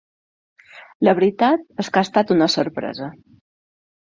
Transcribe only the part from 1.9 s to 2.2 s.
que ha